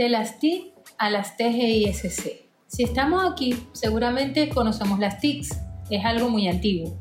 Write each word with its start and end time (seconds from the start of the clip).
De 0.00 0.08
las 0.08 0.38
TIC 0.38 0.72
a 0.96 1.10
las 1.10 1.36
TGISC. 1.36 2.26
Si 2.66 2.84
estamos 2.84 3.22
aquí, 3.30 3.54
seguramente 3.72 4.48
conocemos 4.48 4.98
las 4.98 5.20
TICs, 5.20 5.60
es 5.90 6.06
algo 6.06 6.30
muy 6.30 6.48
antiguo. 6.48 6.98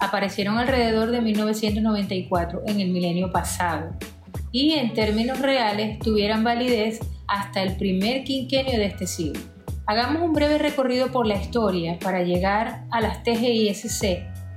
Aparecieron 0.00 0.58
alrededor 0.58 1.12
de 1.12 1.20
1994, 1.20 2.62
en 2.66 2.80
el 2.80 2.90
milenio 2.90 3.30
pasado, 3.30 3.92
y 4.50 4.72
en 4.72 4.94
términos 4.94 5.38
reales 5.38 6.00
tuvieran 6.00 6.42
validez 6.42 6.98
hasta 7.28 7.62
el 7.62 7.76
primer 7.76 8.24
quinquenio 8.24 8.80
de 8.80 8.86
este 8.86 9.06
siglo. 9.06 9.40
Hagamos 9.86 10.20
un 10.20 10.32
breve 10.32 10.58
recorrido 10.58 11.12
por 11.12 11.28
la 11.28 11.40
historia 11.40 12.00
para 12.00 12.24
llegar 12.24 12.84
a 12.90 13.00
las 13.00 13.22
TGISC, 13.22 14.02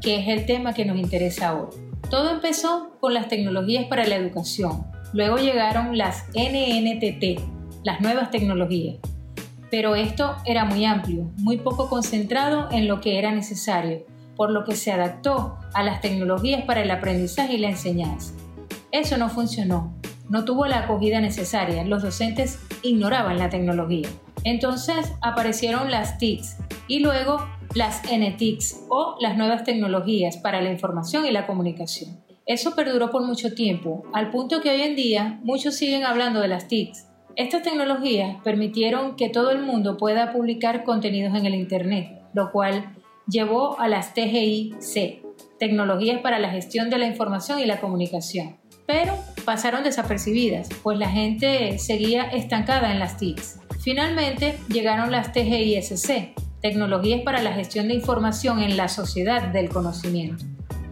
que 0.00 0.16
es 0.18 0.26
el 0.26 0.44
tema 0.44 0.74
que 0.74 0.86
nos 0.86 0.98
interesa 0.98 1.50
ahora. 1.50 1.70
Todo 2.10 2.32
empezó 2.32 2.96
con 2.98 3.14
las 3.14 3.28
tecnologías 3.28 3.84
para 3.84 4.08
la 4.08 4.16
educación, 4.16 4.88
luego 5.12 5.36
llegaron 5.36 5.96
las 5.96 6.24
NNTT, 6.34 7.55
las 7.86 8.00
nuevas 8.00 8.32
tecnologías, 8.32 8.96
pero 9.70 9.94
esto 9.94 10.34
era 10.44 10.64
muy 10.64 10.84
amplio, 10.84 11.30
muy 11.36 11.58
poco 11.58 11.88
concentrado 11.88 12.68
en 12.72 12.88
lo 12.88 13.00
que 13.00 13.16
era 13.16 13.30
necesario, 13.30 14.04
por 14.34 14.50
lo 14.50 14.64
que 14.64 14.74
se 14.74 14.90
adaptó 14.90 15.56
a 15.72 15.84
las 15.84 16.00
tecnologías 16.00 16.64
para 16.64 16.82
el 16.82 16.90
aprendizaje 16.90 17.54
y 17.54 17.58
la 17.58 17.68
enseñanza. 17.68 18.34
Eso 18.90 19.16
no 19.18 19.28
funcionó, 19.28 19.94
no 20.28 20.44
tuvo 20.44 20.66
la 20.66 20.80
acogida 20.80 21.20
necesaria, 21.20 21.84
los 21.84 22.02
docentes 22.02 22.58
ignoraban 22.82 23.38
la 23.38 23.50
tecnología. 23.50 24.08
Entonces 24.42 25.12
aparecieron 25.22 25.92
las 25.92 26.18
TICs 26.18 26.56
y 26.88 26.98
luego 26.98 27.46
las 27.76 28.02
NTICs 28.02 28.80
o 28.88 29.14
las 29.20 29.36
nuevas 29.36 29.62
tecnologías 29.62 30.38
para 30.38 30.60
la 30.60 30.72
información 30.72 31.24
y 31.24 31.30
la 31.30 31.46
comunicación. 31.46 32.18
Eso 32.46 32.74
perduró 32.74 33.12
por 33.12 33.24
mucho 33.24 33.54
tiempo, 33.54 34.02
al 34.12 34.32
punto 34.32 34.60
que 34.60 34.70
hoy 34.70 34.80
en 34.80 34.96
día 34.96 35.38
muchos 35.44 35.76
siguen 35.76 36.02
hablando 36.02 36.40
de 36.40 36.48
las 36.48 36.66
TICs, 36.66 37.06
estas 37.36 37.62
tecnologías 37.62 38.38
permitieron 38.42 39.14
que 39.14 39.28
todo 39.28 39.50
el 39.50 39.60
mundo 39.60 39.98
pueda 39.98 40.32
publicar 40.32 40.84
contenidos 40.84 41.36
en 41.36 41.44
el 41.44 41.54
Internet, 41.54 42.22
lo 42.32 42.50
cual 42.50 42.94
llevó 43.28 43.78
a 43.78 43.88
las 43.88 44.14
TGIC, 44.14 45.22
Tecnologías 45.58 46.20
para 46.20 46.38
la 46.38 46.50
Gestión 46.50 46.88
de 46.88 46.98
la 46.98 47.06
Información 47.06 47.58
y 47.58 47.66
la 47.66 47.78
Comunicación. 47.78 48.56
Pero 48.86 49.14
pasaron 49.44 49.84
desapercibidas, 49.84 50.68
pues 50.82 50.98
la 50.98 51.10
gente 51.10 51.78
seguía 51.78 52.22
estancada 52.24 52.92
en 52.92 53.00
las 53.00 53.18
TICs. 53.18 53.60
Finalmente 53.80 54.58
llegaron 54.68 55.12
las 55.12 55.32
TGISC, 55.32 56.34
Tecnologías 56.62 57.20
para 57.20 57.42
la 57.42 57.52
Gestión 57.52 57.88
de 57.88 57.94
Información 57.94 58.62
en 58.62 58.78
la 58.78 58.88
Sociedad 58.88 59.48
del 59.48 59.68
Conocimiento. 59.68 60.44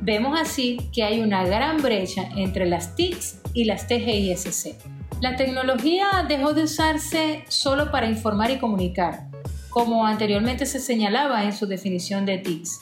Vemos 0.03 0.39
así 0.39 0.77
que 0.93 1.05
hay 1.05 1.21
una 1.21 1.45
gran 1.47 1.79
brecha 1.79 2.29
entre 2.37 2.67
las 2.67 2.95
TICs 2.97 3.41
y 3.55 3.65
las 3.65 3.87
TGISC. 3.87 4.94
La 5.25 5.37
tecnología 5.37 6.27
dejó 6.29 6.53
de 6.53 6.65
usarse 6.65 7.47
solo 7.49 7.91
para 7.91 8.11
informar 8.11 8.51
y 8.51 8.59
comunicar, 8.59 9.31
como 9.71 10.05
anteriormente 10.07 10.67
se 10.67 10.79
señalaba 10.79 11.45
en 11.45 11.55
su 11.55 11.65
definición 11.65 12.27
de 12.27 12.37
TICS. 12.37 12.81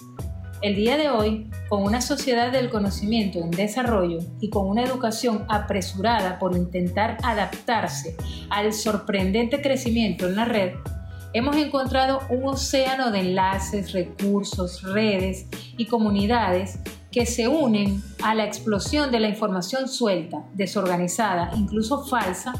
El 0.61 0.75
día 0.75 0.97
de 0.97 1.09
hoy, 1.09 1.49
con 1.69 1.85
una 1.85 2.01
sociedad 2.01 2.51
del 2.51 2.69
conocimiento 2.69 3.39
en 3.39 3.53
desarrollo 3.53 4.19
y 4.41 4.51
con 4.51 4.69
una 4.69 4.83
educación 4.83 5.45
apresurada 5.49 6.41
por 6.41 6.57
intentar 6.57 7.17
adaptarse 7.23 8.17
al 8.51 8.73
sorprendente 8.73 9.63
crecimiento 9.63 10.27
en 10.27 10.35
la 10.35 10.45
red, 10.45 10.73
hemos 11.35 11.55
encontrado 11.55 12.23
un 12.29 12.45
océano 12.49 13.13
de 13.13 13.21
enlaces, 13.21 13.93
recursos, 13.93 14.83
redes 14.83 15.47
y 15.77 15.87
comunidades 15.87 16.81
que 17.13 17.27
se 17.27 17.47
unen 17.47 18.03
a 18.23 18.35
la 18.35 18.45
explosión 18.45 19.13
de 19.13 19.21
la 19.21 19.29
información 19.29 19.87
suelta, 19.87 20.45
desorganizada, 20.55 21.51
incluso 21.55 22.05
falsa, 22.07 22.55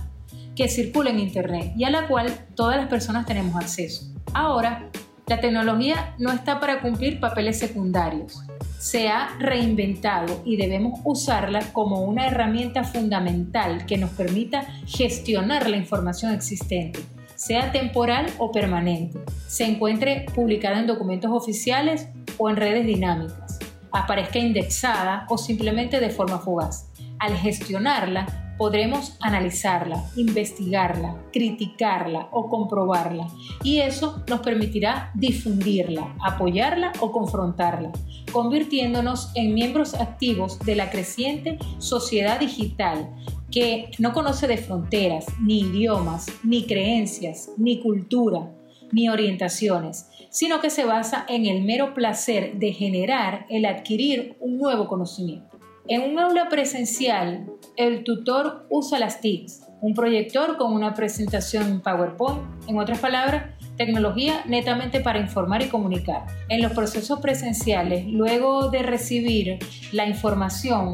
que 0.55 0.69
circula 0.69 1.11
en 1.11 1.19
Internet 1.19 1.73
y 1.77 1.85
a 1.85 1.91
la 1.91 2.07
cual 2.07 2.31
todas 2.55 2.77
las 2.77 2.89
personas 2.89 3.25
tenemos 3.25 3.57
acceso. 3.57 4.05
Ahora, 4.35 4.91
la 5.27 5.41
tecnología 5.41 6.15
no 6.19 6.31
está 6.31 6.61
para 6.61 6.83
cumplir 6.83 7.19
papeles 7.19 7.59
secundarios. 7.59 8.43
Se 8.79 9.09
ha 9.09 9.31
reinventado 9.39 10.43
y 10.45 10.57
debemos 10.57 11.01
usarla 11.05 11.61
como 11.73 12.03
una 12.03 12.27
herramienta 12.27 12.85
fundamental 12.85 13.87
que 13.87 13.97
nos 13.97 14.11
permita 14.11 14.67
gestionar 14.87 15.71
la 15.71 15.79
información 15.79 16.35
existente, 16.35 17.01
sea 17.37 17.73
temporal 17.73 18.27
o 18.39 18.53
permanente, 18.53 19.19
se 19.47 19.65
encuentre 19.65 20.27
publicada 20.35 20.81
en 20.81 20.87
documentos 20.87 21.31
oficiales 21.33 22.09
o 22.37 22.51
en 22.51 22.57
redes 22.57 22.85
dinámicas 22.85 23.52
aparezca 23.93 24.39
indexada 24.39 25.27
o 25.29 25.39
simplemente 25.39 26.01
de 26.01 26.11
forma 26.11 26.39
fugaz. 26.39 26.91
Al 27.19 27.37
gestionarla, 27.37 28.53
podremos 28.59 29.17
analizarla, 29.21 30.05
investigarla, 30.17 31.17
criticarla 31.33 32.29
o 32.31 32.49
comprobarla 32.49 33.27
y 33.65 33.79
eso 33.79 34.23
nos 34.29 34.41
permitirá 34.41 35.11
difundirla, 35.15 36.15
apoyarla 36.23 36.93
o 37.01 37.11
confrontarla, 37.11 37.91
convirtiéndonos 38.33 39.33
en 39.35 39.55
miembros 39.55 39.95
activos 39.95 40.59
de 40.61 40.77
la 40.77 40.91
creciente 40.91 41.59
sociedad 41.79 42.39
digital 42.39 43.11
que 43.51 43.91
no 43.99 44.13
conoce 44.13 44.47
de 44.47 44.57
fronteras, 44.57 45.27
ni 45.41 45.61
idiomas, 45.61 46.27
ni 46.43 46.65
creencias, 46.67 47.51
ni 47.59 47.81
cultura, 47.81 48.51
ni 48.93 49.09
orientaciones, 49.09 50.09
sino 50.31 50.61
que 50.61 50.71
se 50.71 50.85
basa 50.85 51.25
en 51.29 51.47
el 51.47 51.63
mero 51.63 51.95
placer 51.95 52.55
de 52.55 52.73
generar 52.73 53.47
el 53.49 53.65
adquirir 53.65 54.37
un 54.41 54.59
nuevo 54.59 54.87
conocimiento. 54.87 55.59
En 55.89 56.03
un 56.03 56.19
aula 56.19 56.49
presencial, 56.49 57.47
el 57.77 58.05
tutor 58.05 58.67
usa 58.71 59.01
las 59.01 59.21
TICs, 59.21 59.63
un 59.81 59.95
proyector 59.95 60.57
con 60.57 60.73
una 60.73 60.95
presentación 60.95 61.69
en 61.69 61.81
PowerPoint, 61.81 62.41
en 62.69 62.79
otras 62.79 63.01
palabras, 63.01 63.47
tecnología 63.77 64.45
netamente 64.47 65.01
para 65.01 65.19
informar 65.19 65.63
y 65.63 65.69
comunicar. 65.69 66.25
En 66.49 66.63
los 66.63 66.73
procesos 66.73 67.19
presenciales, 67.19 68.07
luego 68.07 68.71
de 68.71 68.85
recibir 68.85 69.59
la 69.91 70.07
información, 70.07 70.93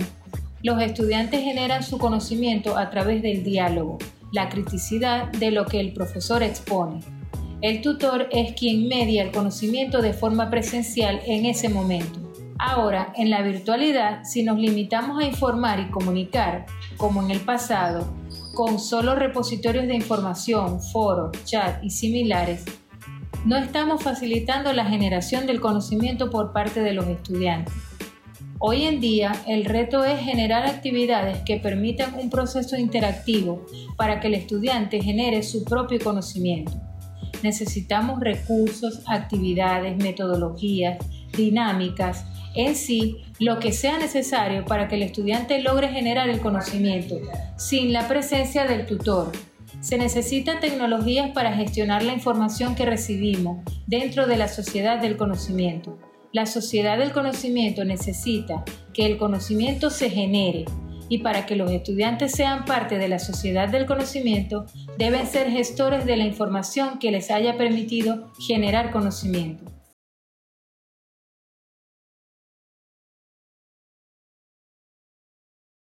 los 0.63 0.81
estudiantes 0.81 1.43
generan 1.43 1.83
su 1.83 1.99
conocimiento 1.99 2.79
a 2.79 2.89
través 2.89 3.23
del 3.23 3.45
diálogo, 3.45 3.99
la 4.33 4.49
criticidad 4.49 5.31
de 5.33 5.51
lo 5.51 5.67
que 5.67 5.81
el 5.81 5.93
profesor 5.93 6.43
expone, 6.43 7.01
el 7.61 7.81
tutor 7.81 8.29
es 8.31 8.53
quien 8.53 8.87
media 8.87 9.23
el 9.23 9.33
conocimiento 9.33 10.01
de 10.01 10.13
forma 10.13 10.49
presencial 10.49 11.21
en 11.27 11.45
ese 11.45 11.69
momento. 11.69 12.21
Ahora, 12.57 13.13
en 13.17 13.31
la 13.31 13.43
virtualidad, 13.43 14.23
si 14.25 14.45
nos 14.45 14.59
limitamos 14.59 15.21
a 15.21 15.27
informar 15.27 15.81
y 15.81 15.91
comunicar, 15.91 16.67
como 16.97 17.21
en 17.23 17.31
el 17.31 17.41
pasado, 17.41 18.13
con 18.55 18.79
solo 18.79 19.17
repositorios 19.17 19.89
de 19.89 19.97
información, 19.97 20.81
foros, 20.81 21.33
chat 21.45 21.83
y 21.83 21.91
similares, 21.91 22.65
no 23.45 23.57
estamos 23.57 24.03
facilitando 24.03 24.73
la 24.73 24.85
generación 24.85 25.47
del 25.47 25.61
conocimiento 25.61 26.31
por 26.31 26.53
parte 26.53 26.81
de 26.81 26.93
los 26.93 27.07
estudiantes. 27.09 27.75
Hoy 28.61 28.85
en 28.85 29.01
día 29.01 29.33
el 29.47 29.65
reto 29.65 30.05
es 30.05 30.21
generar 30.21 30.67
actividades 30.67 31.39
que 31.45 31.59
permitan 31.59 32.15
un 32.15 32.31
proceso 32.31 32.77
interactivo 32.77 33.65
para 33.97 34.19
que 34.21 34.29
el 34.29 34.35
estudiante 34.35 35.01
genere 35.01 35.45
su 35.45 35.65
propio 35.65 35.99
conocimiento 36.01 36.88
necesitamos 37.43 38.21
recursos, 38.21 39.03
actividades, 39.07 39.97
metodologías, 39.97 40.99
dinámicas, 41.37 42.25
en 42.55 42.75
sí 42.75 43.19
lo 43.39 43.59
que 43.59 43.73
sea 43.73 43.99
necesario 43.99 44.65
para 44.65 44.89
que 44.89 44.97
el 44.97 45.03
estudiante 45.03 45.63
logre 45.63 45.89
generar 45.89 46.29
el 46.29 46.41
conocimiento 46.41 47.17
sin 47.57 47.93
la 47.93 48.09
presencia 48.09 48.67
del 48.67 48.87
tutor. 48.87 49.33
Se 49.81 49.97
necesitan 49.97 50.61
tecnologías 50.61 51.31
para 51.31 51.53
gestionar 51.53 52.03
la 52.03 52.13
información 52.13 52.75
que 52.75 52.87
recibimos 52.87 53.59
dentro 53.87 54.27
de 54.27 54.37
la 54.37 54.49
sociedad 54.49 55.01
del 55.01 55.17
conocimiento. 55.17 55.99
La 56.33 56.47
sociedad 56.47 56.99
del 56.99 57.13
conocimiento 57.13 57.85
necesita 57.85 58.65
que 58.93 59.07
el 59.07 59.19
conocimiento 59.19 59.91
se 59.91 60.11
genere, 60.11 60.65
y 61.09 61.19
para 61.19 61.47
que 61.47 61.57
los 61.57 61.71
estudiantes 61.71 62.33
sean 62.33 62.65
parte 62.65 62.99
de 62.99 63.09
la 63.09 63.19
sociedad 63.19 63.69
del 63.69 63.87
conocimiento, 63.87 64.67
deben 64.99 65.27
ser 65.27 65.51
gestores 65.51 66.05
de 66.05 66.17
la 66.17 66.25
información 66.25 66.99
que 66.99 67.11
les 67.11 67.31
haya 67.31 67.57
permitido 67.57 68.33
generar 68.47 68.91
conocimiento. 68.91 69.78